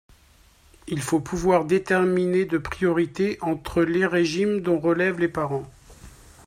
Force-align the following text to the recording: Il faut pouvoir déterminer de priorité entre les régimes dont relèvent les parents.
Il 0.87 0.99
faut 0.99 1.19
pouvoir 1.19 1.63
déterminer 1.65 2.45
de 2.45 2.57
priorité 2.57 3.37
entre 3.41 3.83
les 3.83 4.07
régimes 4.07 4.61
dont 4.61 4.79
relèvent 4.79 5.19
les 5.19 5.27
parents. 5.27 5.69